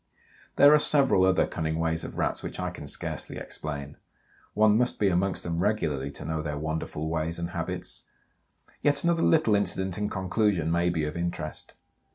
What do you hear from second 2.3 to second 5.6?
which I can scarcely explain. One must be amongst them